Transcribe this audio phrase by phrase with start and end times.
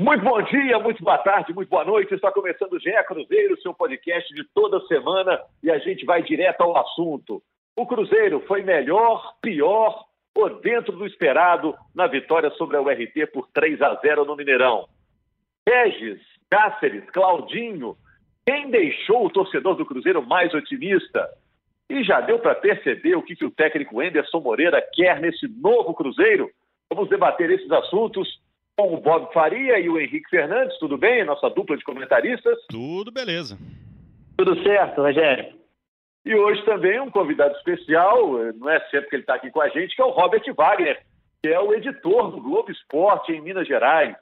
[0.00, 2.14] Muito bom dia, muito boa tarde, muito boa noite.
[2.14, 6.60] Está começando o GE Cruzeiro, seu podcast de toda semana, e a gente vai direto
[6.60, 7.42] ao assunto.
[7.76, 10.04] O Cruzeiro foi melhor, pior
[10.36, 14.86] ou dentro do esperado na vitória sobre a URT por 3 a 0 no Mineirão?
[15.68, 17.96] Regis, Cáceres, Claudinho,
[18.46, 21.28] quem deixou o torcedor do Cruzeiro mais otimista?
[21.90, 25.92] E já deu para perceber o que, que o técnico Enderson Moreira quer nesse novo
[25.92, 26.48] Cruzeiro?
[26.88, 28.28] Vamos debater esses assuntos
[28.78, 30.78] com o Bob Faria e o Henrique Fernandes.
[30.78, 31.24] Tudo bem?
[31.24, 32.56] Nossa dupla de comentaristas.
[32.70, 33.58] Tudo beleza.
[34.36, 35.58] Tudo certo, Rogério.
[36.24, 39.68] E hoje também um convidado especial, não é sempre que ele está aqui com a
[39.68, 41.02] gente, que é o Robert Wagner,
[41.42, 44.14] que é o editor do Globo Esporte em Minas Gerais.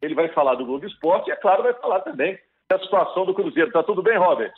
[0.00, 2.38] Ele vai falar do Globo Esporte e, é claro, vai falar também
[2.70, 3.72] da situação do Cruzeiro.
[3.72, 4.54] Tá tudo bem, Robert?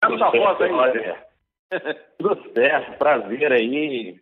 [0.00, 1.14] Tudo certo, voz aí.
[2.18, 4.20] Tudo certo, prazer aí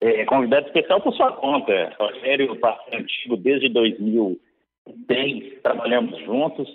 [0.00, 1.94] é, convidado especial por sua conta.
[1.98, 6.68] Rogério, parceiro antigo desde 2010, trabalhamos juntos.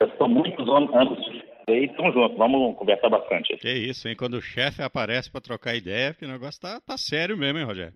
[0.00, 1.18] Estou muitos anos
[1.68, 3.56] aí, estamos juntos, vamos conversar bastante.
[3.56, 4.16] Que isso, hein?
[4.16, 7.64] Quando o chefe aparece para trocar ideia, que o negócio tá, tá sério mesmo, hein,
[7.64, 7.94] Rogério?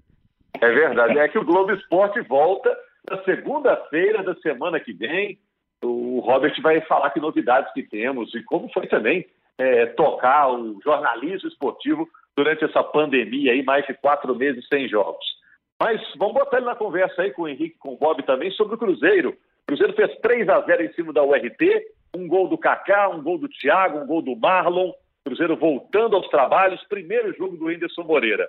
[0.61, 2.75] É verdade, é que o Globo Esporte volta
[3.11, 5.39] na segunda-feira da semana que vem.
[5.83, 9.27] O Robert vai falar que novidades que temos e como foi também
[9.59, 15.25] é, tocar o jornalismo esportivo durante essa pandemia aí, mais de quatro meses sem jogos.
[15.81, 18.75] Mas vamos botar ele na conversa aí com o Henrique, com o Bob também, sobre
[18.75, 19.31] o Cruzeiro.
[19.31, 21.59] O Cruzeiro fez 3 a 0 em cima da URT,
[22.15, 24.93] um gol do Kaká, um gol do Thiago, um gol do Marlon.
[25.25, 28.47] Cruzeiro voltando aos trabalhos, primeiro jogo do Whindersson Moreira.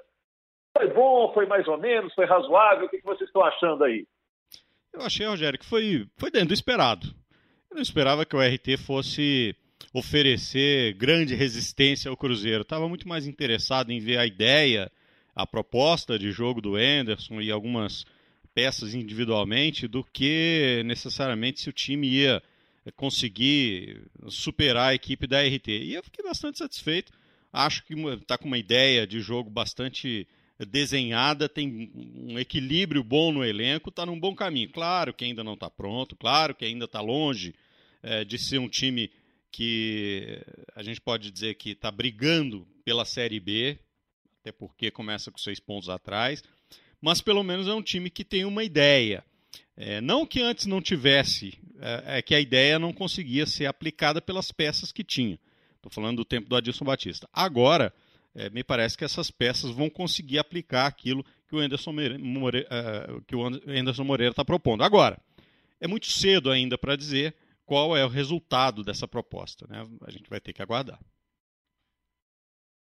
[0.78, 2.88] Foi bom, foi mais ou menos, foi razoável?
[2.88, 4.06] O que vocês estão achando aí?
[4.94, 7.08] Eu achei, Rogério, que foi, foi dentro do esperado.
[7.72, 9.56] Eu não esperava que o RT fosse
[9.94, 12.62] oferecer grande resistência ao Cruzeiro.
[12.62, 14.92] Estava muito mais interessado em ver a ideia,
[15.36, 18.06] a proposta de jogo do Anderson e algumas
[18.54, 22.42] peças individualmente do que necessariamente se o time ia
[22.96, 25.68] conseguir superar a equipe da RT.
[25.68, 27.12] E eu fiquei bastante satisfeito.
[27.52, 30.28] Acho que está com uma ideia de jogo bastante
[30.60, 34.70] desenhada, tem um equilíbrio bom no elenco, está num bom caminho.
[34.70, 37.54] Claro que ainda não está pronto, claro que ainda está longe
[38.02, 39.12] é, de ser um time
[39.56, 40.38] que
[40.76, 43.80] a gente pode dizer que está brigando pela Série B,
[44.42, 46.44] até porque começa com seis pontos atrás,
[47.00, 49.24] mas pelo menos é um time que tem uma ideia.
[49.78, 54.22] É, não que antes não tivesse, é, é, que a ideia não conseguia ser aplicada
[54.22, 55.40] pelas peças que tinha.
[55.78, 57.26] Estou falando do tempo do Adilson Batista.
[57.32, 57.94] Agora,
[58.36, 62.68] é, me parece que essas peças vão conseguir aplicar aquilo que o Anderson Moreira,
[63.26, 64.84] que o Anderson Moreira está propondo.
[64.84, 65.18] Agora,
[65.80, 67.34] é muito cedo ainda para dizer
[67.66, 69.66] qual é o resultado dessa proposta.
[69.68, 69.84] Né?
[70.08, 71.00] A gente vai ter que aguardar.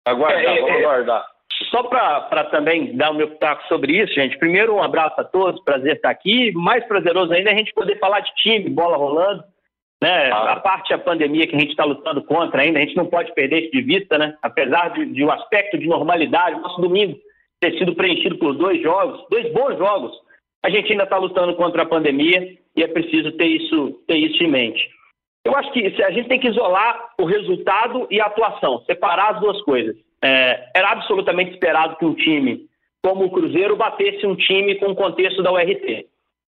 [0.07, 1.27] Aguardar, é, vamos é, aguardar.
[1.71, 4.39] Só para também dar o meu pitaco sobre isso, gente.
[4.39, 6.53] Primeiro, um abraço a todos, prazer estar aqui.
[6.53, 9.45] Mais prazeroso ainda é a gente poder falar de time, bola rolando.
[10.03, 10.31] Né?
[10.31, 10.53] Ah.
[10.53, 13.33] A parte da pandemia que a gente está lutando contra ainda, a gente não pode
[13.33, 14.37] perder isso de vista, né?
[14.43, 17.17] Apesar de, de um aspecto de normalidade, nosso domingo
[17.61, 20.13] ter sido preenchido por dois jogos, dois bons jogos,
[20.63, 24.43] a gente ainda está lutando contra a pandemia e é preciso ter isso, ter isso
[24.43, 24.89] em mente.
[25.45, 29.41] Eu acho que a gente tem que isolar o resultado e a atuação, separar as
[29.41, 29.95] duas coisas.
[30.23, 32.67] É, era absolutamente esperado que um time
[33.05, 36.07] como o Cruzeiro batesse um time com o contexto da URT.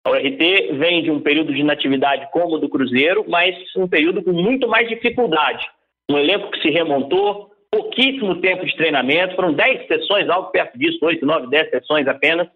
[0.04, 4.22] A URT vem de um período de inatividade como o do Cruzeiro, mas um período
[4.22, 5.66] com muito mais dificuldade.
[6.10, 11.00] Um elenco que se remontou, pouquíssimo tempo de treinamento, foram 10 sessões, algo perto disso,
[11.02, 12.50] 8, 9, 10 sessões apenas,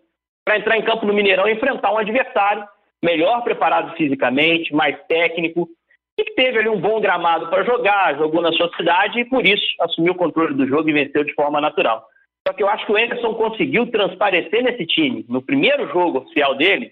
[0.44, 2.68] para entrar em campo no Mineirão e enfrentar um adversário
[3.06, 5.70] melhor preparado fisicamente, mais técnico,
[6.18, 9.46] e que teve ali um bom gramado para jogar, jogou na sua cidade e por
[9.46, 12.06] isso assumiu o controle do jogo e venceu de forma natural.
[12.48, 16.56] Só que eu acho que o Anderson conseguiu transparecer nesse time, no primeiro jogo oficial
[16.56, 16.92] dele,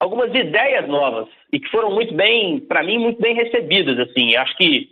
[0.00, 3.98] algumas ideias novas e que foram muito bem, para mim, muito bem recebidas.
[3.98, 4.88] Assim, acho que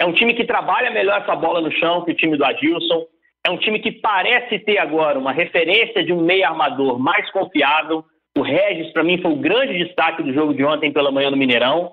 [0.00, 3.06] é um time que trabalha melhor essa bola no chão que o time do Adilson.
[3.46, 8.02] É um time que parece ter agora uma referência de um meio armador mais confiável,
[8.36, 11.36] o Regis, para mim, foi o grande destaque do jogo de ontem pela manhã no
[11.36, 11.92] Mineirão.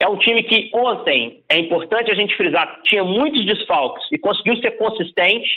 [0.00, 4.56] É um time que ontem, é importante a gente frisar, tinha muitos desfalques e conseguiu
[4.56, 5.48] ser consistente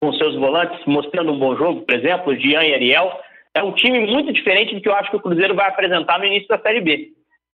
[0.00, 3.12] com seus volantes, mostrando um bom jogo, por exemplo, Jean e Ariel.
[3.54, 6.24] É um time muito diferente do que eu acho que o Cruzeiro vai apresentar no
[6.24, 7.10] início da Série B.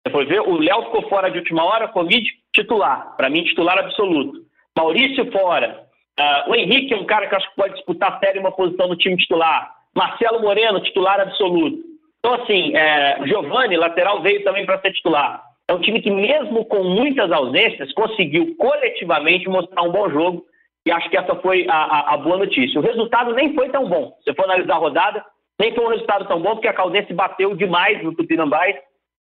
[0.05, 3.79] Você foi ver, o Léo ficou fora de última hora, Covid titular, para mim titular
[3.79, 4.41] absoluto.
[4.77, 5.85] Maurício fora.
[6.19, 8.97] Uh, o Henrique é um cara que acho que pode disputar sério uma posição no
[8.97, 9.73] time titular.
[9.95, 11.94] Marcelo Moreno, titular absoluto.
[12.25, 15.43] Então, assim, é, Giovanni, lateral, veio também para ser titular.
[15.69, 20.43] É um time que, mesmo com muitas ausências, conseguiu coletivamente mostrar um bom jogo
[20.87, 22.81] e acho que essa foi a, a, a boa notícia.
[22.81, 24.17] O resultado nem foi tão bom.
[24.25, 25.23] Se for analisar a rodada,
[25.61, 28.75] nem foi um resultado tão bom, porque a Caldense bateu demais no Tupinambás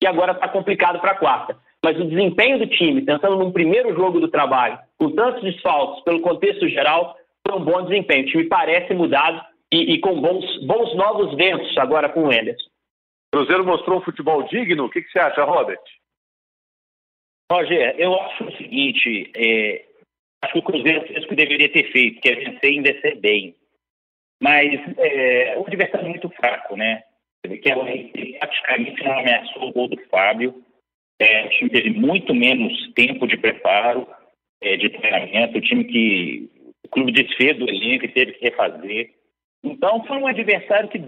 [0.02, 1.56] e agora está complicado para a quarta.
[1.82, 6.20] Mas o desempenho do time, pensando num primeiro jogo do trabalho, com tantos desfalques, pelo
[6.20, 7.16] contexto geral,
[7.48, 8.24] foi um bom desempenho.
[8.24, 9.40] O time parece mudado
[9.72, 12.71] e, e com bons, bons novos ventos agora com o Enderson.
[13.32, 14.84] Cruzeiro mostrou um futebol digno.
[14.84, 15.80] O que, que você acha, Robert?
[17.50, 19.84] Roger, eu acho o seguinte: é,
[20.42, 23.18] acho que o Cruzeiro fez o que deveria ter feito, que é vencer e descer
[23.18, 23.56] bem.
[24.40, 27.02] Mas é, o adversário é muito fraco, né?
[27.42, 30.62] Que é, praticamente não ameaçou o gol do Fábio.
[31.18, 34.06] É, o time teve muito menos tempo de preparo,
[34.60, 35.56] é, de treinamento.
[35.56, 36.50] O time que
[36.84, 39.14] o clube desfez do elenco e teve que refazer.
[39.64, 40.98] Então foi um adversário que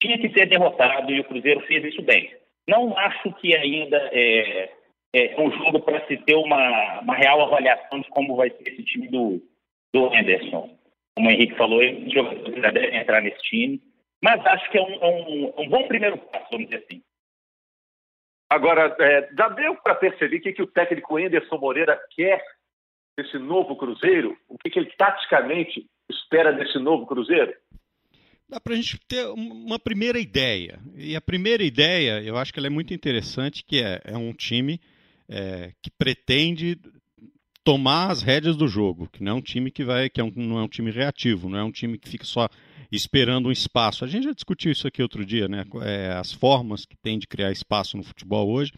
[0.00, 2.34] tinha que ser derrotado e o Cruzeiro fez isso bem.
[2.68, 4.70] Não acho que ainda é,
[5.12, 8.84] é um jogo para se ter uma, uma real avaliação de como vai ser esse
[8.84, 9.42] time do,
[9.92, 10.76] do Anderson.
[11.16, 13.80] Como o Henrique falou, os jogadores já devem entrar nesse time,
[14.22, 17.02] mas acho que é um, é um, um bom primeiro passo, vamos dizer assim.
[18.50, 22.42] Agora, é, já deu para perceber o que, que o técnico Anderson Moreira quer
[23.16, 24.36] desse novo Cruzeiro?
[24.48, 27.54] O que, que ele taticamente espera desse novo Cruzeiro?
[28.48, 30.80] Dá para a gente ter uma primeira ideia.
[30.96, 34.32] E a primeira ideia, eu acho que ela é muito interessante, que é, é um
[34.32, 34.80] time
[35.28, 36.78] é, que pretende
[37.62, 40.32] tomar as rédeas do jogo, que não é um time que vai, que é um,
[40.34, 42.48] não é um time reativo, não é um time que fica só
[42.90, 44.04] esperando um espaço.
[44.04, 45.64] A gente já discutiu isso aqui outro dia, né?
[45.82, 48.72] É, as formas que tem de criar espaço no futebol hoje.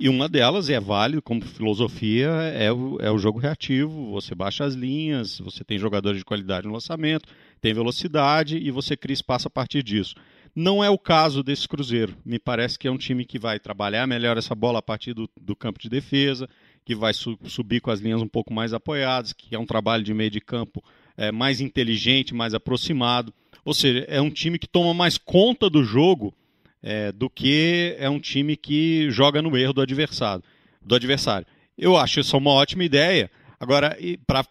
[0.00, 4.10] E uma delas é válido como filosofia é o, é o jogo reativo.
[4.12, 7.28] Você baixa as linhas, você tem jogadores de qualidade no lançamento,
[7.64, 10.16] tem velocidade e você cria espaço a partir disso.
[10.54, 12.14] Não é o caso desse Cruzeiro.
[12.22, 15.30] Me parece que é um time que vai trabalhar melhor essa bola a partir do,
[15.40, 16.46] do campo de defesa,
[16.84, 20.04] que vai su subir com as linhas um pouco mais apoiadas, que é um trabalho
[20.04, 20.84] de meio de campo
[21.16, 23.32] é, mais inteligente, mais aproximado.
[23.64, 26.34] Ou seja, é um time que toma mais conta do jogo
[26.82, 30.44] é, do que é um time que joga no erro do adversário.
[30.82, 31.46] Do adversário.
[31.78, 33.30] Eu acho isso uma ótima ideia.
[33.58, 33.96] Agora,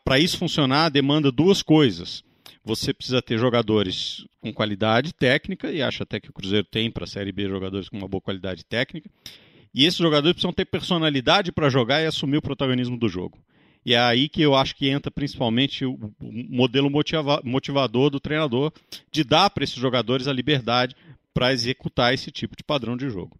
[0.03, 2.23] para isso funcionar, demanda duas coisas.
[2.65, 7.03] Você precisa ter jogadores com qualidade técnica, e acho até que o Cruzeiro tem para
[7.03, 9.09] a Série B jogadores com uma boa qualidade técnica.
[9.73, 13.37] E esses jogadores precisam ter personalidade para jogar e assumir o protagonismo do jogo.
[13.85, 18.71] E é aí que eu acho que entra principalmente o, modelo motiva motivador do treinador
[19.11, 20.95] de dar para esses jogadores a liberdade
[21.33, 23.35] para executar esse tipo de padrão de jogo.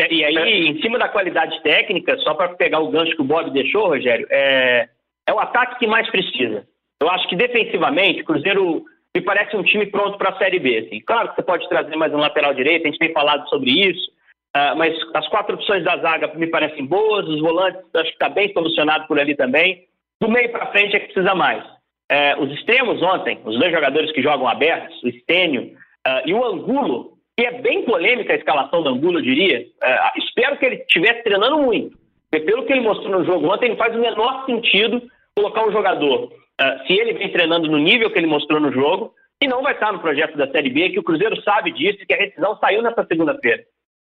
[0.00, 3.24] É, e aí, em cima da qualidade técnica, só para pegar o gancho que o
[3.24, 4.88] Bob deixou, Rogério, é,
[5.26, 6.66] é o ataque que mais precisa.
[7.00, 8.84] Eu acho que defensivamente, o Cruzeiro
[9.14, 10.78] me parece um time pronto para a Série B.
[10.78, 11.00] Assim.
[11.00, 14.10] Claro que você pode trazer mais um lateral direito, a gente tem falado sobre isso,
[14.56, 18.28] uh, mas as quatro opções da zaga me parecem boas, os volantes acho que está
[18.28, 19.84] bem solucionado por ali também.
[20.20, 21.64] Do meio para frente é que precisa mais.
[22.10, 25.76] Uh, os extremos ontem, os dois jogadores que jogam abertos, o Estênio
[26.08, 30.18] Uh, e o Angulo, que é bem polêmica a escalação do Angulo, eu diria, uh,
[30.18, 31.98] espero que ele estivesse treinando muito.
[32.30, 35.02] Porque pelo que ele mostrou no jogo ontem, não faz o menor sentido
[35.36, 39.12] colocar um jogador, uh, se ele vem treinando no nível que ele mostrou no jogo,
[39.40, 42.12] e não vai estar no projeto da Série B, que o Cruzeiro sabe disso que
[42.12, 43.62] a rescisão saiu nessa segunda-feira.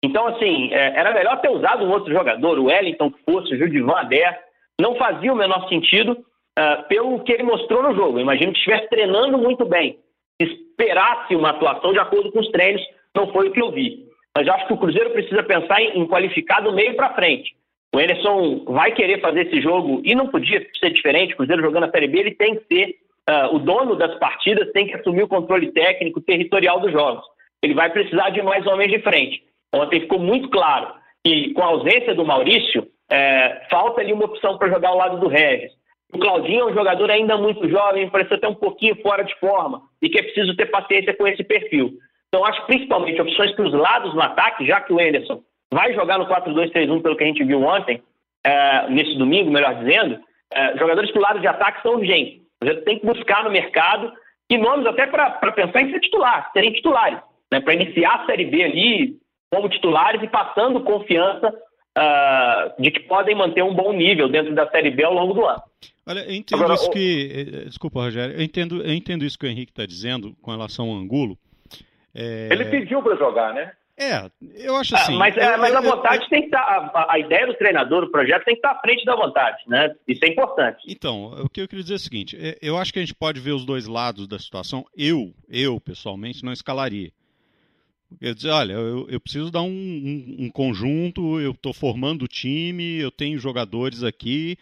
[0.03, 3.57] Então, assim, é, era melhor ter usado um outro jogador, o Wellington que fosse, o
[3.57, 4.37] Judivan Adé,
[4.79, 8.17] não fazia o menor sentido uh, pelo que ele mostrou no jogo.
[8.17, 9.97] Eu imagino que estivesse treinando muito bem
[10.39, 12.81] esperasse uma atuação de acordo com os treinos,
[13.15, 14.05] não foi o que eu vi.
[14.35, 17.55] Mas eu acho que o Cruzeiro precisa pensar em, em qualificar do meio para frente.
[17.93, 21.33] O Enerson vai querer fazer esse jogo e não podia ser diferente.
[21.33, 22.95] O Cruzeiro jogando a Série B, ele tem que ser
[23.29, 27.23] uh, o dono das partidas, tem que assumir o controle técnico, territorial dos jogos.
[27.61, 29.43] Ele vai precisar de mais homens de frente.
[29.71, 30.91] Ontem ficou muito claro
[31.23, 35.19] que, com a ausência do Maurício, é, falta ali uma opção para jogar ao lado
[35.19, 35.71] do Regis.
[36.11, 39.81] O Claudinho é um jogador ainda muito jovem, parece até um pouquinho fora de forma
[40.01, 41.93] e que é preciso ter paciência com esse perfil.
[42.27, 45.43] Então, acho principalmente opções para os lados no ataque, já que o Anderson
[45.73, 48.01] vai jogar no 4-2-3-1, pelo que a gente viu ontem,
[48.43, 50.19] é, nesse domingo, melhor dizendo,
[50.53, 52.41] é, jogadores para o lado de ataque são urgentes.
[52.61, 54.11] Você tem que buscar no mercado
[54.49, 57.19] e nomes até para pensar em ser titular, serem titulares,
[57.51, 59.17] né, para iniciar a Série B ali
[59.51, 61.53] como titulares e passando confiança
[61.97, 65.45] uh, de que podem manter um bom nível dentro da Série B ao longo do
[65.45, 65.61] ano.
[66.05, 67.31] Olha, eu entendo Agora, isso que.
[67.31, 68.35] Eh, eh, desculpa, Rogério.
[68.35, 71.37] Eu entendo, eu entendo isso que o Henrique está dizendo com relação ao Angulo.
[72.13, 72.49] É...
[72.51, 73.71] Ele pediu para jogar, né?
[73.95, 75.13] É, eu acho assim.
[75.13, 76.63] Ah, mas, eu, mas eu, a vontade eu, tem que estar.
[76.89, 79.15] Tá, a, a, ideia do treinador, o projeto tem que estar tá à frente da
[79.15, 79.93] vontade, né?
[80.07, 80.83] Isso é importante.
[80.87, 83.13] Então, o que eu queria dizer é o seguinte: é, eu acho que a gente
[83.13, 84.83] pode ver os dois lados da situação.
[84.97, 87.11] Eu, eu pessoalmente, não escalaria.
[88.19, 92.27] Eu dizer, olha, eu, eu preciso dar um, um, um conjunto, eu estou formando o
[92.27, 94.57] time, eu tenho jogadores aqui,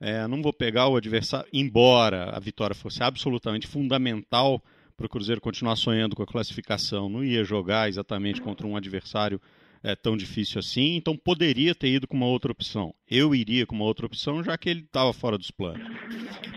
[0.00, 4.62] é, não vou pegar o adversário, embora a vitória fosse absolutamente fundamental
[4.96, 9.40] para o Cruzeiro continuar sonhando com a classificação, não ia jogar exatamente contra um adversário
[9.82, 12.94] é, tão difícil assim, então poderia ter ido com uma outra opção.
[13.10, 15.82] Eu iria com uma outra opção, já que ele estava fora dos planos.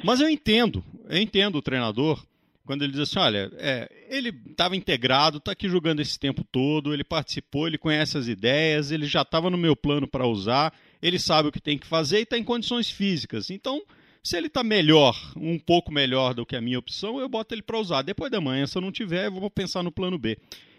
[0.04, 2.24] Mas eu entendo, eu entendo o treinador
[2.66, 6.94] quando ele diz assim, olha, é, ele estava integrado, está aqui jogando esse tempo todo,
[6.94, 11.20] ele participou, ele conhece as ideias, ele já estava no meu plano para usar, ele
[11.20, 13.52] sabe o que tem que fazer e está em condições físicas.
[13.52, 13.84] Então,
[14.26, 17.62] se ele está melhor, um pouco melhor do que a minha opção, eu boto ele
[17.62, 18.02] para usar.
[18.02, 20.36] Depois da manhã, se eu não tiver, eu vou pensar no plano B.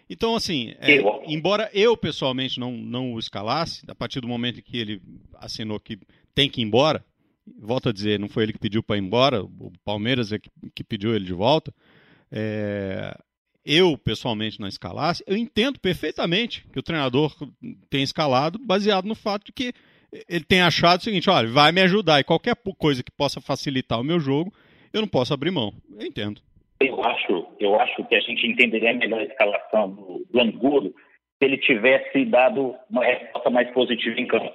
[0.09, 4.77] Então, assim, é, embora eu pessoalmente não, não o escalasse, a partir do momento que
[4.77, 5.01] ele
[5.35, 5.97] assinou que
[6.35, 7.05] tem que ir embora,
[7.57, 10.49] volto a dizer, não foi ele que pediu para ir embora, o Palmeiras é que,
[10.75, 11.73] que pediu ele de volta.
[12.29, 13.17] É,
[13.63, 17.33] eu, pessoalmente, não escalasse, eu entendo perfeitamente que o treinador
[17.89, 19.73] tem escalado baseado no fato de que
[20.27, 23.99] ele tem achado o seguinte: olha, vai me ajudar e qualquer coisa que possa facilitar
[23.99, 24.51] o meu jogo,
[24.93, 25.73] eu não posso abrir mão.
[25.99, 26.41] Eu entendo.
[26.79, 31.45] Eu acho, eu acho que a gente entenderia melhor a escalação do, do Angulo se
[31.45, 34.53] ele tivesse dado uma resposta mais positiva em campo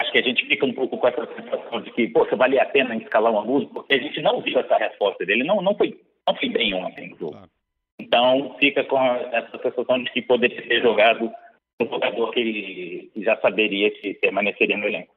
[0.00, 2.66] acho que a gente fica um pouco com essa sensação de que, poxa, valia a
[2.66, 5.94] pena escalar uma música, porque a gente não viu essa resposta dele, não, não, foi,
[6.26, 7.10] não foi bem ontem.
[7.10, 7.48] Claro.
[8.00, 11.30] Então, fica com essa sensação de que poderia ter jogado
[11.84, 15.14] um jogador que, que já saberia que permaneceria no elenco.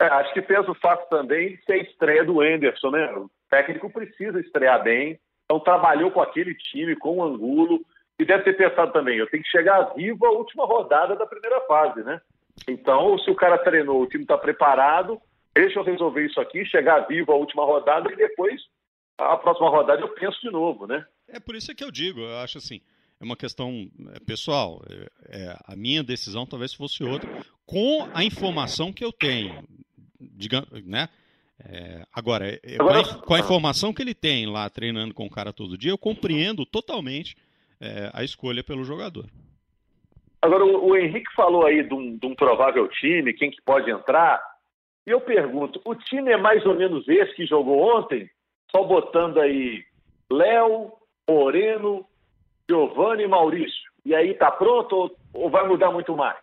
[0.00, 3.12] É, acho que fez o fato também de ser a estreia do Anderson, né?
[3.14, 7.80] O técnico precisa estrear bem, então trabalhou com aquele time, com o Angulo,
[8.18, 11.60] e deve ter pensado também, eu tenho que chegar vivo à última rodada da primeira
[11.62, 12.20] fase, né?
[12.68, 15.20] Então, se o cara treinou, o time está preparado,
[15.54, 18.60] deixa eu resolver isso aqui, chegar vivo à última rodada e depois,
[19.18, 21.04] a próxima rodada, eu penso de novo, né?
[21.28, 22.80] É por isso que eu digo, eu acho assim,
[23.22, 24.82] é uma questão é, pessoal.
[24.90, 27.30] É, é, a minha decisão talvez fosse outra,
[27.64, 29.62] com a informação que eu tenho,
[30.20, 31.08] digamos, né?
[31.64, 35.30] É, agora, é, com a, com, a, informação que ele tem lá treinando com o
[35.30, 37.36] cara todo dia, eu compreendo totalmente
[37.80, 39.26] é, a escolha pelo jogador.
[40.42, 43.88] Agora, o, o Henrique falou aí de um, de um, provável time, quem que pode
[43.88, 44.42] entrar.
[45.06, 48.28] E eu pergunto, o time é mais ou menos esse que jogou ontem?
[48.72, 49.84] Só botando aí
[50.28, 50.90] Léo,
[51.28, 52.04] Moreno,
[52.68, 53.92] Giovanni e Maurício.
[54.04, 56.36] E aí tá pronto ou, ou vai mudar muito mais?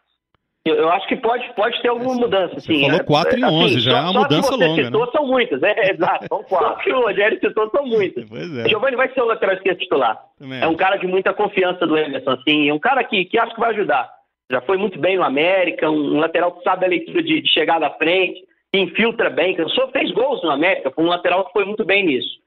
[0.65, 2.81] Eu, eu, acho que pode, pode ter alguma Essa, mudança, sim.
[2.81, 5.11] Falou 4 é, e 11, assim, já é uma mudança longa, Você citou, né?
[5.13, 6.67] são muitas, é, é exato, são quatro.
[6.67, 8.25] Só que o Rogério citou, são muitas.
[8.29, 8.69] Pois é.
[8.69, 10.21] Giovanni vai ser o lateral esquerdo titular.
[10.37, 13.39] Também é um cara de muita confiança do Emerson, assim, é um cara que, que
[13.39, 14.09] acho que vai ajudar.
[14.51, 17.49] Já foi muito bem no América, um, um lateral que sabe a leitura de, de
[17.49, 21.53] chegada à frente, que infiltra bem, cansou, fez gols no América, foi um lateral que
[21.53, 22.37] foi muito bem nisso.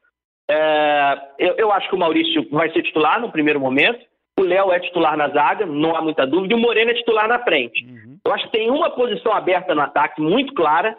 [0.50, 4.04] É, eu, eu acho que o Maurício vai ser titular no primeiro momento.
[4.38, 7.28] O Léo é titular na zaga, não há muita dúvida, e o Moreno é titular
[7.28, 7.84] na frente.
[7.84, 8.18] Uhum.
[8.24, 10.96] Eu acho que tem uma posição aberta no ataque muito clara,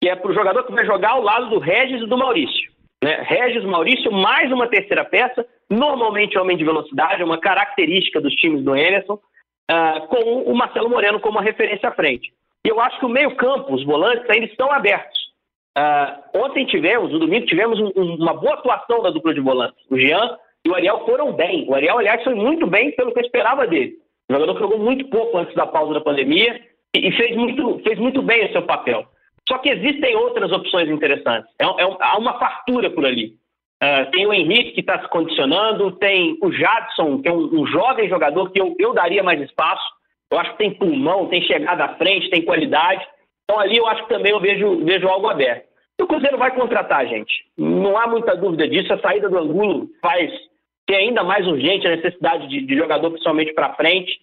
[0.00, 2.70] que é para o jogador que vai jogar ao lado do Regis e do Maurício.
[3.02, 3.22] Né?
[3.22, 8.62] Regis, Maurício, mais uma terceira peça, normalmente homem de velocidade, é uma característica dos times
[8.62, 12.32] do Emerson, uh, com o Marcelo Moreno como uma referência à frente.
[12.64, 15.19] E eu acho que o meio-campo, os volantes, ainda estão abertos.
[15.78, 19.78] Uh, ontem tivemos, no domingo, tivemos um, um, uma boa atuação da dupla de volantes.
[19.90, 21.66] O Jean e o Ariel foram bem.
[21.68, 23.94] O Ariel, aliás, foi muito bem pelo que eu esperava dele.
[24.28, 26.60] O jogador jogou muito pouco antes da pausa da pandemia
[26.94, 29.06] e fez muito, fez muito bem o seu papel.
[29.48, 31.50] Só que existem outras opções interessantes.
[31.60, 33.34] É, é, há uma fartura por ali.
[33.82, 37.66] Uh, tem o Henrique que está se condicionando, tem o Jadson, que é um, um,
[37.66, 39.82] jovem jogador que eu, eu daria mais espaço.
[40.30, 43.04] Eu acho que tem pulmão, tem chegada à frente, tem qualidade.
[43.50, 45.64] Então ali eu acho que também eu vejo, vejo algo aberto.
[45.98, 47.32] E o Cruzeiro vai contratar, gente.
[47.58, 48.92] Não há muita dúvida disso.
[48.92, 50.30] A saída do Angulo faz
[50.86, 54.20] ter ainda mais urgente a necessidade de, de jogador, principalmente para frente.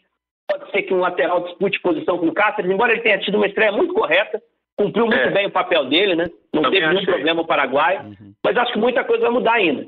[0.50, 3.48] Pode ser que um lateral dispute posição com o Cáceres, embora ele tenha tido uma
[3.48, 4.42] estreia muito correta,
[4.78, 5.30] cumpriu muito é.
[5.30, 6.28] bem o papel dele, né?
[6.54, 8.34] Não Também teve nenhum problema o Paraguai, uhum.
[8.42, 9.86] mas acho que muita coisa vai mudar ainda.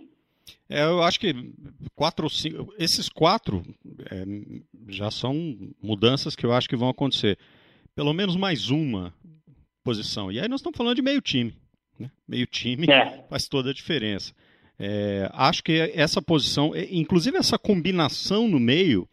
[0.69, 1.33] É, eu acho que
[1.95, 3.63] quatro ou cinco, esses quatro
[4.11, 4.25] é,
[4.89, 5.33] já são
[5.81, 7.37] mudanças que eu acho que vão acontecer.
[7.99, 9.13] Pelo menos mais uma
[9.83, 10.31] posição.
[10.31, 11.53] E aí nós estamos falando de meio time.
[11.99, 12.09] Né?
[12.25, 13.25] Meio time é.
[13.29, 14.31] faz toda a diferença.
[14.79, 19.05] É, acho que essa posição, inclusive essa combinação no meio,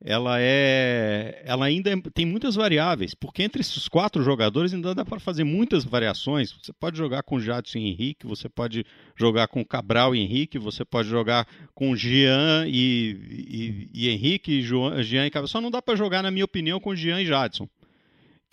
[0.00, 5.04] ela é ela ainda é, tem muitas variáveis, porque entre esses quatro jogadores ainda dá
[5.04, 6.52] para fazer muitas variações.
[6.52, 8.86] Você pode jogar com Jadson e Henrique, você pode
[9.16, 14.62] jogar com Cabral e Henrique, você pode jogar com Jean e, e, e Henrique, e
[14.62, 15.48] João, Jean e Cabral.
[15.48, 17.68] Só não dá para jogar, na minha opinião, com Jean e Jadson,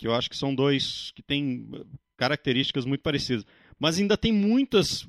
[0.00, 1.68] que eu acho que são dois que têm
[2.16, 3.44] características muito parecidas.
[3.78, 5.06] Mas ainda tem muitas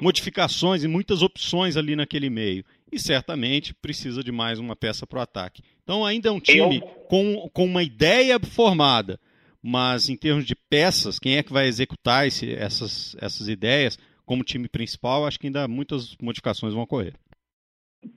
[0.00, 2.64] modificações e muitas opções ali naquele meio.
[2.90, 5.62] E certamente precisa de mais uma peça para o ataque.
[5.82, 6.86] Então ainda é um time Eu...
[7.08, 9.20] com, com uma ideia formada,
[9.62, 14.42] mas em termos de peças, quem é que vai executar esse, essas, essas ideias como
[14.42, 17.12] time principal, acho que ainda muitas modificações vão ocorrer.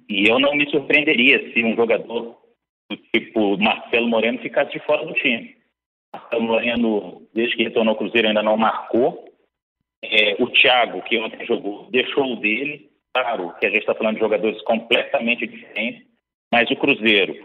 [0.09, 2.37] E eu não me surpreenderia se um jogador
[2.89, 5.58] do tipo Marcelo Moreno ficasse de fora do time.
[6.13, 9.25] Marcelo Moreno, desde que retornou ao Cruzeiro, ainda não marcou.
[10.03, 12.89] É, o Thiago, que ontem jogou, deixou o dele.
[13.13, 16.05] Claro que a gente está falando de jogadores completamente diferentes,
[16.51, 17.35] mas o Cruzeiro,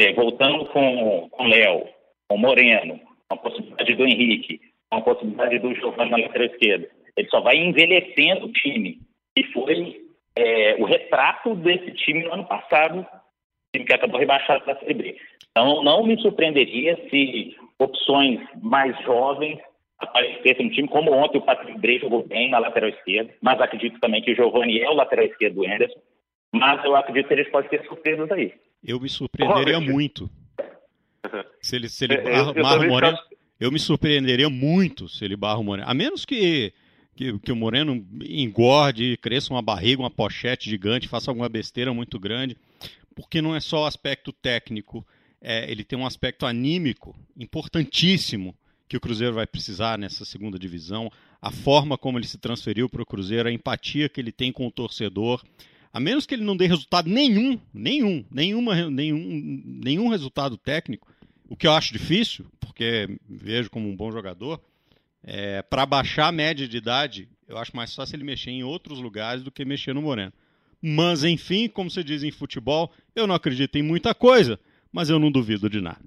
[0.00, 1.88] é, voltando com o Léo,
[2.28, 6.46] com o Moreno, com a possibilidade do Henrique, com a possibilidade do Giovanni na lateral
[6.46, 8.98] esquerda, ele só vai envelhecendo o time.
[9.36, 10.04] E foi
[10.36, 13.06] é, o retrato desse time no ano passado,
[13.72, 15.16] que acabou rebaixado para a Série B.
[15.50, 19.58] Então, não me surpreenderia se opções mais jovens
[19.98, 23.98] aparecessem no time, como ontem o Patrick Bray jogou bem na lateral esquerda, mas acredito
[24.00, 26.00] também que o Giovanni é o lateral esquerdo do Anderson,
[26.52, 28.52] mas eu acredito que eles podem ter surpresas aí.
[28.82, 29.92] Eu me surpreenderia Robert.
[29.92, 30.30] muito.
[31.60, 33.18] Se ele, se ele barra, eu, eu, Moreno,
[33.58, 35.88] eu me surpreenderia muito se ele barra o Moreno.
[35.88, 36.70] A menos que,
[37.16, 42.20] que, que o Moreno engorde, cresça uma barriga, uma pochete gigante, faça alguma besteira muito
[42.20, 42.58] grande.
[43.16, 45.06] Porque não é só o aspecto técnico,
[45.44, 48.56] é, ele tem um aspecto anímico importantíssimo
[48.88, 53.02] que o Cruzeiro vai precisar nessa segunda divisão, a forma como ele se transferiu para
[53.02, 55.44] o Cruzeiro, a empatia que ele tem com o torcedor.
[55.92, 61.06] A menos que ele não dê resultado nenhum, nenhum, nenhuma, nenhum, nenhum resultado técnico,
[61.48, 64.60] o que eu acho difícil, porque vejo como um bom jogador,
[65.22, 68.98] é, para baixar a média de idade, eu acho mais fácil ele mexer em outros
[68.98, 70.32] lugares do que mexer no Moreno.
[70.80, 74.58] Mas, enfim, como você diz em futebol, eu não acredito em muita coisa,
[74.94, 75.98] mas eu não duvido de nada.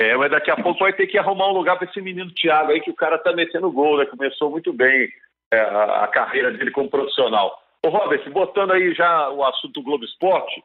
[0.00, 2.72] É, mas daqui a pouco vai ter que arrumar um lugar para esse menino Thiago
[2.72, 4.06] aí, que o cara tá metendo gol, né?
[4.06, 5.08] Começou muito bem
[5.52, 7.62] é, a, a, carreira dele como profissional.
[7.86, 10.62] Ô, Robert, botando aí já o assunto do Globo Esporte,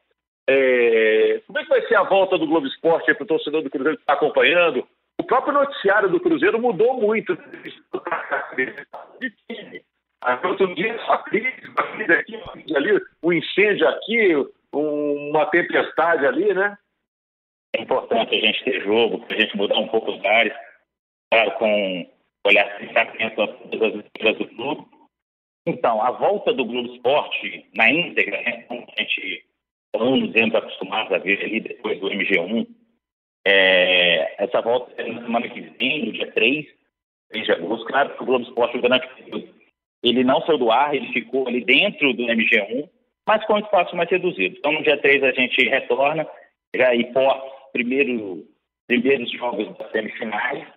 [0.50, 3.70] é, como é que vai ser a volta do Globo Esporte para o torcedor do
[3.70, 4.88] Cruzeiro que está acompanhando?
[5.20, 7.38] O próprio noticiário do Cruzeiro mudou muito
[9.48, 9.84] time.
[10.44, 14.36] Outro dia só crise, uma crise aqui, uma crise ali, um incêndio aqui,
[14.74, 16.76] um, uma tempestade ali, né?
[17.76, 20.54] É importante a gente ter jogo, a gente mudar um pouco os ares,
[21.32, 22.10] claro, com
[22.46, 24.86] olhar atento a todas as estrelas do clube.
[25.68, 29.46] Então, a volta do Globo Esporte na íntegra, né, como a gente
[29.96, 32.68] anos anos acostumados a ver ali depois do MG1,
[33.46, 36.66] é, essa volta é na semana que vem, no dia 3,
[37.30, 37.86] 3 de agosto.
[37.86, 39.50] Claro que o Globo Esporte, o período,
[40.04, 42.90] ele não saiu do ar, ele ficou ali dentro do MG1,
[43.28, 44.56] mas com um espaço mais reduzido.
[44.58, 46.28] Então, no dia 3 a gente retorna,
[46.76, 48.46] já hipótese primeiro,
[48.88, 50.68] primeiros jogos das semifinais.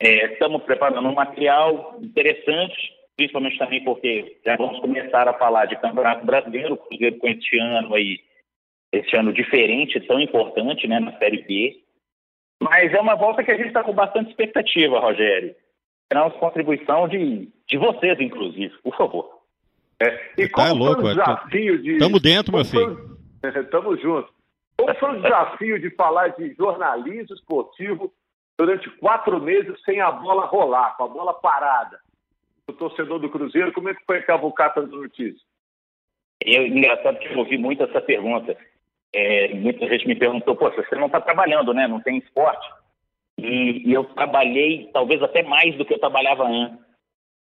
[0.00, 2.76] É, estamos preparando um material interessante,
[3.16, 7.58] principalmente também porque já vamos começar a falar de Campeonato Brasileiro, o Cruzeiro com este
[7.58, 8.20] ano aí,
[8.92, 11.82] esse ano diferente, tão importante, né, na Série B.
[12.60, 15.54] Mas é uma volta que a gente está com bastante expectativa, Rogério.
[16.04, 19.38] Esperamos contribuição de, de vocês, inclusive, por favor.
[20.00, 21.98] É, e como tá louco, o é, desafio de...
[21.98, 23.18] Tamo dentro, meu filho.
[23.70, 24.37] Tamo junto.
[24.78, 28.12] Qual foi o desafio de falar de jornalismo esportivo
[28.56, 31.98] durante quatro meses sem a bola rolar, com a bola parada?
[32.68, 35.42] O torcedor do Cruzeiro, como é que foi a cavucata das notícias?
[36.40, 38.56] Eu, engraçado que eu ouvi muito essa pergunta.
[39.12, 41.88] É, muita gente me perguntou, pô, você não está trabalhando, né?
[41.88, 42.68] Não tem esporte.
[43.36, 46.78] E, e, eu trabalhei talvez até mais do que eu trabalhava antes.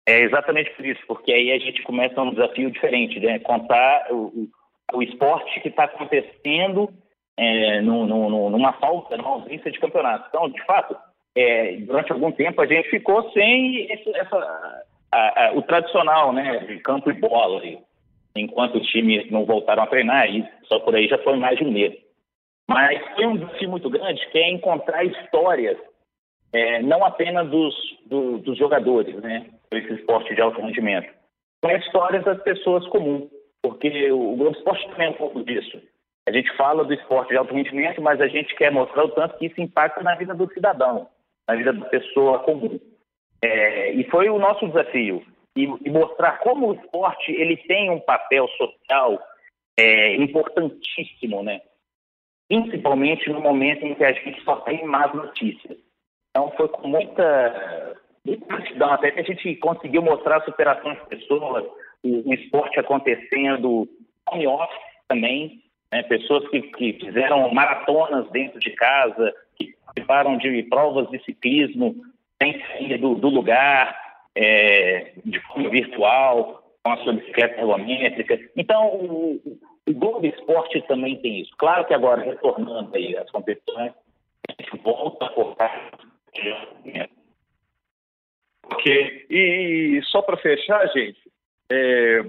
[0.06, 3.38] É exatamente por isso, porque aí a gente começa um desafio diferente, né?
[3.38, 4.48] Contar o, o,
[4.94, 6.92] o esporte que está acontecendo
[7.36, 10.26] é, numa falta, numa ausência de campeonato.
[10.28, 10.96] Então, de fato,
[11.34, 16.58] é, durante algum tempo a gente ficou sem esse, essa, a, a, o tradicional, né,
[16.58, 17.62] de campo e bola,
[18.36, 21.64] enquanto os times não voltaram a treinar, e só por aí já foi mais de
[21.64, 21.94] um mês.
[22.68, 25.78] Mas foi um desafio muito grande, que é encontrar histórias,
[26.52, 27.74] é, não apenas dos,
[28.06, 31.08] do, dos jogadores, né, esse esporte de alto rendimento,
[31.62, 33.30] mas histórias das pessoas comuns,
[33.62, 35.80] porque o Globo Esporte também é um pouco disso.
[36.28, 39.36] A gente fala do esporte de alto rendimento, mas a gente quer mostrar o tanto
[39.38, 41.08] que isso impacta na vida do cidadão,
[41.48, 42.78] na vida da pessoa comum.
[43.42, 45.24] É, e foi o nosso desafio.
[45.56, 49.20] E, e, mostrar como o esporte ele tem um papel social
[49.78, 51.60] é, importantíssimo, né?
[52.52, 55.78] principalmente no momento em que a gente só tem más notícias.
[56.30, 57.96] Então foi com muita,
[58.46, 61.64] gratidão até que a gente conseguiu mostrar a superação das pessoas,
[62.02, 63.88] o, o esporte acontecendo,
[64.30, 65.61] home office também,
[65.92, 71.94] né, pessoas que, que fizeram maratonas dentro de casa, que participaram de provas de ciclismo
[72.40, 73.94] sem sair do, do lugar,
[74.34, 78.40] é, de forma virtual, com a sua bicicleta ergométrica.
[78.56, 81.52] Então, o, o Globo Esporte também tem isso.
[81.58, 83.92] Claro que agora, retornando aí as competições,
[84.48, 85.90] a gente volta a cortar.
[88.72, 89.26] Ok.
[89.28, 91.20] E, e só para fechar, gente,
[91.70, 92.22] é,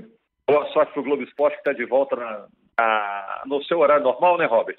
[0.47, 2.47] boa sorte para o Globo Esporte que está de volta na,
[2.77, 4.77] a, no seu horário normal, né, Robert?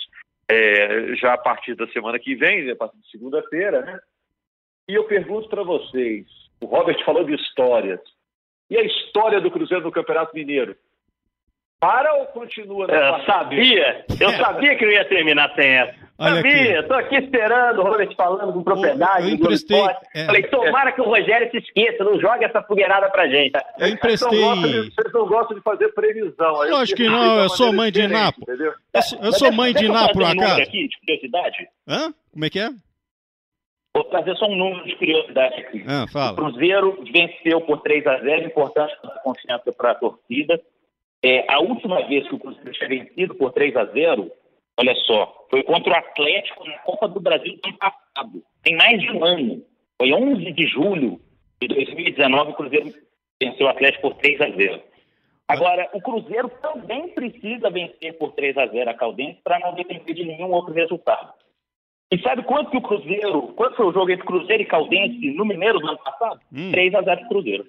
[0.48, 3.98] é, já a partir da semana que vem, a partir de segunda-feira, né?
[4.88, 6.26] E eu pergunto para vocês,
[6.60, 8.00] o Robert falou de histórias.
[8.68, 10.76] E a história do Cruzeiro no Campeonato Mineiro?
[11.80, 12.86] Para ou continua?
[12.86, 16.03] Eu sabia, eu sabia que eu ia terminar sem essa.
[16.16, 16.88] Olha sabia, aqui.
[16.88, 19.22] tô aqui esperando o Robert falando com propriedade.
[19.22, 19.82] Eu, eu emprestei.
[20.14, 23.52] É, Falei, tomara é, que o Rogério se esqueça, não jogue essa fogueirada pra gente.
[23.78, 24.40] Eu emprestei.
[24.40, 26.52] Vocês não, gostam de fazer previsão.
[26.70, 28.44] Lógico que não, eu sou mãe de Napo.
[28.48, 30.62] Eu, sou, eu sou mãe de Napo, por acaso.
[30.62, 31.68] Aqui, de curiosidade.
[31.88, 32.14] Hã?
[32.32, 32.70] Como é que é?
[33.96, 35.84] Vou trazer só um número de curiosidade aqui.
[35.86, 36.32] Ah, fala.
[36.32, 40.60] O Cruzeiro venceu por 3 a 0 importante a confiança para a torcida.
[41.24, 44.30] É, a última vez que o Cruzeiro tinha vencido por 3 a 0
[44.78, 48.42] olha só, foi contra o Atlético na Copa do Brasil do ano passado.
[48.62, 49.64] Tem mais de um ano.
[49.98, 51.20] Foi 11 de julho
[51.60, 52.92] de 2019 o Cruzeiro
[53.40, 54.82] venceu o Atlético por 3 a 0
[55.46, 60.14] Agora, o Cruzeiro também precisa vencer por 3 a 0 a Caldense para não depender
[60.14, 61.34] de nenhum outro resultado.
[62.10, 65.44] E sabe quanto que o Cruzeiro, quanto foi o jogo entre Cruzeiro e Caldense no
[65.44, 66.40] Mineiro no ano passado?
[66.52, 66.70] Hum.
[66.70, 67.66] 3 a 0 pro Cruzeiro.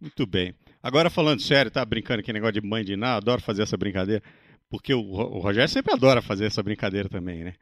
[0.00, 0.54] Muito bem.
[0.82, 4.22] Agora falando sério, tá brincando aqui negócio de mãe de Ná, adoro fazer essa brincadeira,
[4.68, 7.54] porque o, o Rogério sempre adora fazer essa brincadeira também, né?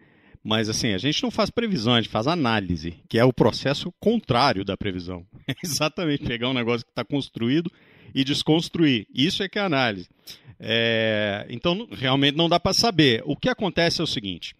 [0.42, 3.90] Mas assim, a gente não faz previsão, a gente faz análise, que é o processo
[3.98, 5.26] contrário da previsão.
[5.46, 7.70] É exatamente pegar um negócio que está construído
[8.14, 9.06] e desconstruir.
[9.14, 10.08] Isso é que é análise.
[10.58, 11.46] É...
[11.50, 13.22] Então, realmente não dá para saber.
[13.26, 14.54] O que acontece é o seguinte: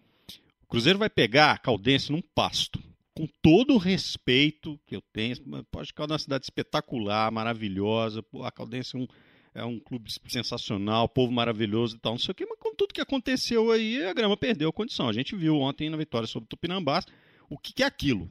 [0.63, 2.79] o Cruzeiro vai pegar a Caldense num pasto.
[3.15, 5.37] Com todo o respeito que eu tenho,
[5.71, 8.23] pode ficar uma cidade espetacular, maravilhosa.
[8.43, 9.07] A Caldense é um,
[9.55, 12.93] é um clube sensacional, povo maravilhoso e tal, não sei o quê, mas com tudo
[12.93, 15.07] que aconteceu aí, a grama perdeu a condição.
[15.07, 17.05] A gente viu ontem na vitória sobre o Tupinambás
[17.49, 18.29] o que, que é aquilo.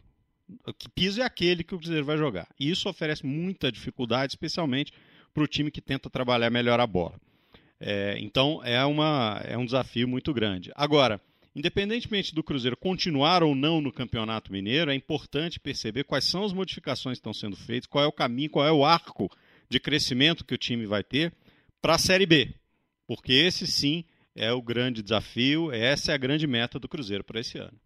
[0.78, 2.46] Que piso é aquele que o Cruzeiro vai jogar.
[2.60, 4.92] E isso oferece muita dificuldade, especialmente
[5.32, 7.18] para o time que tenta trabalhar melhor a bola.
[7.80, 10.70] É, então é, uma, é um desafio muito grande.
[10.76, 11.20] Agora,
[11.56, 16.52] Independentemente do Cruzeiro continuar ou não no Campeonato Mineiro, é importante perceber quais são as
[16.52, 19.30] modificações que estão sendo feitas, qual é o caminho, qual é o arco
[19.74, 21.32] de crescimento que o time vai ter
[21.82, 22.54] para a Série B.
[23.06, 24.04] Porque esse sim
[24.36, 27.76] é o grande desafio, essa é a grande meta do Cruzeiro para esse ano.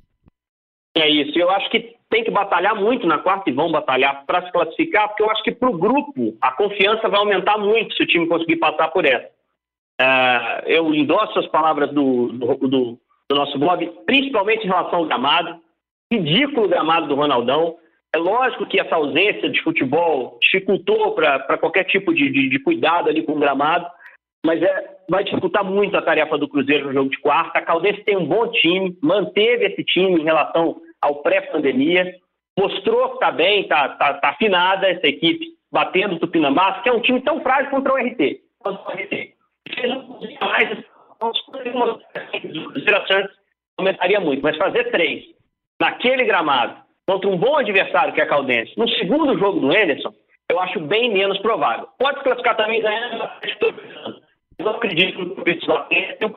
[0.94, 4.44] É isso, eu acho que tem que batalhar muito na quarta e vão batalhar para
[4.44, 8.02] se classificar, porque eu acho que para o grupo a confiança vai aumentar muito se
[8.02, 9.30] o time conseguir passar por essa.
[10.00, 12.98] Uh, eu endosso as palavras do, do, do,
[13.28, 15.60] do nosso blog, principalmente em relação ao gramado.
[16.10, 17.76] Ridículo gramado do Ronaldão.
[18.14, 23.08] É lógico que essa ausência de futebol dificultou para qualquer tipo de, de, de, cuidado
[23.08, 23.86] ali com o gramado,
[24.44, 27.58] mas é, vai dificultar muito a tarefa do Cruzeiro no jogo de quarta.
[27.58, 32.14] A Caldense tem um bom time, manteve esse time em relação ao pré-pandemia,
[32.58, 36.92] mostrou que está bem, está tá, tá afinada essa equipe, batendo o Tupinambás, que é
[36.92, 38.40] um time tão frágil contra o RT.
[38.60, 39.34] Contra o RT.
[39.84, 40.84] Um mais
[43.76, 45.24] aumentaria muito, mas fazer três
[45.78, 50.12] naquele gramado contra um bom adversário que é a Caldense, no segundo jogo do Anderson,
[50.50, 51.88] eu acho bem menos provável.
[51.98, 53.30] Pode classificar também ganhando,
[54.58, 56.34] eu não acredito que o um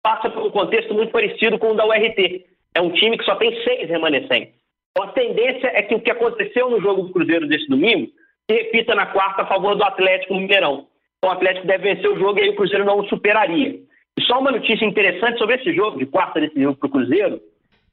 [0.00, 2.44] passa por um contexto muito parecido com o da URT.
[2.72, 4.54] É um time que só tem seis remanescentes.
[4.92, 8.06] Então, a tendência é que o que aconteceu no jogo do Cruzeiro desse domingo
[8.48, 10.86] se repita na quarta a favor do Atlético Mineirão.
[11.18, 13.80] Então o Atlético deve vencer o jogo e aí o Cruzeiro não o superaria.
[14.16, 17.40] E só uma notícia interessante sobre esse jogo, de quarta jogo para o Cruzeiro.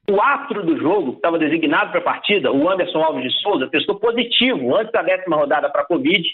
[0.08, 3.68] O astro do jogo, que estava designado para a partida, o Anderson Alves de Souza,
[3.68, 6.24] testou positivo antes da décima rodada para a Covid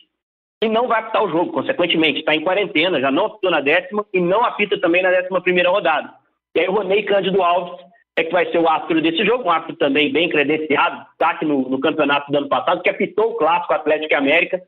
[0.62, 1.52] e não vai apitar o jogo.
[1.52, 5.40] Consequentemente, está em quarentena, já não apitou na décima e não apita também na décima
[5.40, 6.12] primeira rodada.
[6.54, 7.80] E aí o Ronei Cândido Alves
[8.16, 11.46] é que vai ser o astro desse jogo, um astro também bem credenciado, está aqui
[11.46, 14.62] no, no campeonato do ano passado, que apitou o clássico Atlético e América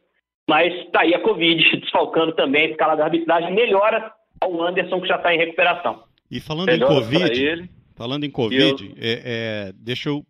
[0.48, 5.08] mas está aí a Covid desfalcando também a escala da arbitragem, melhora ao Anderson que
[5.08, 6.04] já está em recuperação.
[6.30, 8.92] E falando melhora em Covid, falando em Covid, eu...
[8.96, 10.24] é, é, deixa eu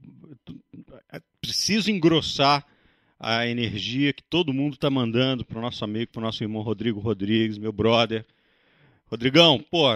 [1.12, 2.64] é, preciso engrossar
[3.18, 6.62] a energia que todo mundo está mandando para o nosso amigo, para o nosso irmão
[6.62, 8.24] Rodrigo Rodrigues, meu brother.
[9.10, 9.86] Rodrigão, pô,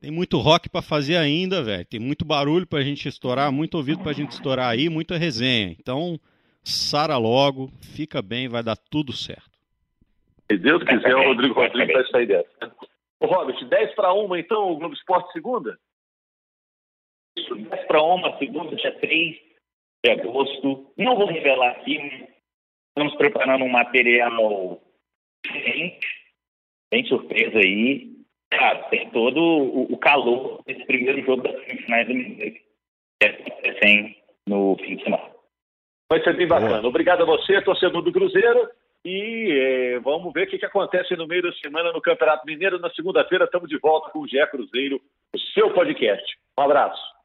[0.00, 1.84] tem muito rock para fazer ainda, velho.
[1.84, 5.16] Tem muito barulho para a gente estourar, muito ouvido para a gente estourar aí, muita
[5.16, 5.74] resenha.
[5.78, 6.18] Então,
[6.62, 9.50] sara logo, fica bem, vai dar tudo certo.
[10.50, 12.72] Se Deus quiser, o Rodrigo Rodrigues vai sair dessa.
[13.20, 15.78] Ô, Robert, 10 para 1, então, o Globo Esporte segunda?
[17.40, 19.36] Isso, 10 para 1, segunda, dia 3
[20.04, 20.92] de agosto.
[20.96, 22.28] Não vou revelar aqui,
[22.88, 24.80] estamos preparando um material
[25.44, 26.06] diferente,
[26.90, 28.10] bem surpresa aí.
[28.52, 32.56] Claro, tem todo o, calor desse primeiro jogo das semifinais do Mineiro,
[33.20, 34.16] que é
[34.48, 35.30] no fim de semana.
[36.10, 36.86] Vai ser bem bacana.
[36.86, 38.68] Obrigado a você, torcedor do Cruzeiro.
[39.04, 42.80] E é, vamos ver o que, que acontece no meio da semana no Campeonato Mineiro.
[42.80, 45.00] Na segunda-feira estamos de volta com o Gé Cruzeiro,
[45.32, 46.36] o seu podcast.
[46.58, 47.19] Um abraço.